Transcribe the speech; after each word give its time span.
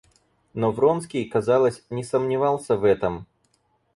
Но 0.55 0.71
Вронский, 0.71 1.25
казалось, 1.29 1.85
не 1.91 2.03
сомневался 2.03 2.75
в 2.75 2.85
этом. 2.85 3.27